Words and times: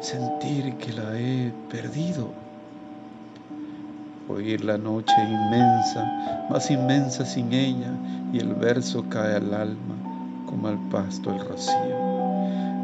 sentir 0.00 0.74
que 0.76 0.92
la 0.92 1.18
he 1.18 1.52
perdido. 1.70 2.30
Oír 4.28 4.64
la 4.64 4.76
noche 4.76 5.14
inmensa, 5.18 6.46
más 6.50 6.70
inmensa 6.70 7.24
sin 7.24 7.52
ella, 7.52 7.92
y 8.32 8.38
el 8.38 8.54
verso 8.54 9.04
cae 9.08 9.36
al 9.36 9.54
alma 9.54 9.96
como 10.46 10.68
al 10.68 10.78
pasto 10.88 11.30
el 11.30 11.40
rocío. 11.40 12.06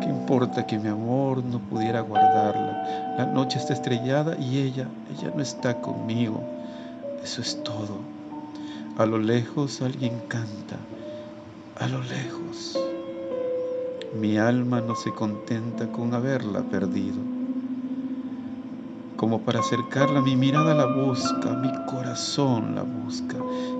¿Qué 0.00 0.08
importa 0.08 0.66
que 0.66 0.78
mi 0.78 0.88
amor 0.88 1.42
no 1.44 1.58
pudiera 1.58 2.00
guardarla? 2.00 3.16
La 3.18 3.26
noche 3.26 3.58
está 3.58 3.72
estrellada 3.72 4.36
y 4.38 4.58
ella, 4.58 4.86
ella 5.10 5.32
no 5.34 5.42
está 5.42 5.80
conmigo. 5.80 6.42
Eso 7.22 7.40
es 7.40 7.62
todo. 7.62 7.98
A 8.98 9.06
lo 9.06 9.18
lejos 9.18 9.80
alguien 9.82 10.20
canta, 10.28 10.76
a 11.78 11.86
lo 11.88 12.02
lejos. 12.02 12.89
Mi 14.12 14.38
alma 14.38 14.80
no 14.80 14.96
se 14.96 15.12
contenta 15.12 15.86
con 15.92 16.12
haberla 16.14 16.62
perdido. 16.62 17.18
Como 19.16 19.42
para 19.42 19.60
acercarla, 19.60 20.20
mi 20.20 20.34
mirada 20.34 20.74
la 20.74 20.86
busca, 20.86 21.52
mi 21.52 21.70
corazón 21.86 22.74
la 22.74 22.82
busca 22.82 23.36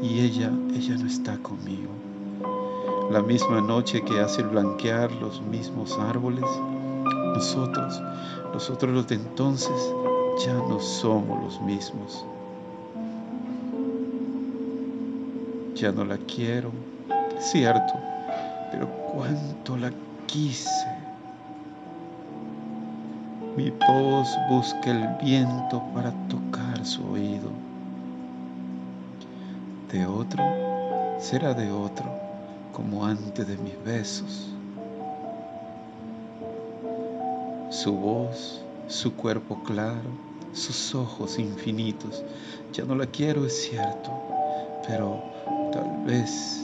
y 0.00 0.20
ella, 0.20 0.50
ella 0.74 0.96
no 0.96 1.06
está 1.06 1.36
conmigo. 1.38 1.90
La 3.10 3.20
misma 3.20 3.60
noche 3.60 4.02
que 4.02 4.18
hace 4.18 4.42
blanquear 4.42 5.12
los 5.12 5.42
mismos 5.42 5.98
árboles, 5.98 6.46
nosotros, 7.34 8.00
nosotros 8.54 8.92
los 8.92 9.06
de 9.06 9.16
entonces, 9.16 9.92
ya 10.42 10.54
no 10.54 10.80
somos 10.80 11.44
los 11.44 11.60
mismos. 11.60 12.24
Ya 15.74 15.92
no 15.92 16.02
la 16.06 16.16
quiero, 16.16 16.70
cierto, 17.40 17.92
pero 18.72 18.88
cuánto 19.12 19.76
la 19.76 19.92
quise. 20.26 20.68
Mi 23.56 23.70
voz 23.70 24.28
busca 24.48 24.90
el 24.90 25.06
viento 25.24 25.82
para 25.94 26.10
tocar 26.28 26.84
su 26.84 27.06
oído. 27.06 27.50
De 29.92 30.06
otro 30.06 30.42
será 31.18 31.54
de 31.54 31.70
otro, 31.70 32.04
como 32.72 33.06
antes 33.06 33.46
de 33.46 33.56
mis 33.58 33.82
besos. 33.84 34.50
Su 37.70 37.92
voz, 37.92 38.64
su 38.88 39.14
cuerpo 39.14 39.62
claro, 39.64 40.10
sus 40.52 40.94
ojos 40.94 41.38
infinitos. 41.38 42.24
Ya 42.72 42.84
no 42.84 42.94
la 42.94 43.06
quiero, 43.06 43.46
es 43.46 43.68
cierto, 43.68 44.10
pero 44.86 45.22
tal 45.72 46.04
vez. 46.04 46.63